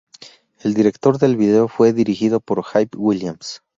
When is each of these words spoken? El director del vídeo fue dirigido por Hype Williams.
El 0.61 0.73
director 0.73 1.19
del 1.19 1.37
vídeo 1.37 1.67
fue 1.67 1.93
dirigido 1.93 2.39
por 2.39 2.65
Hype 2.65 2.97
Williams. 2.97 3.61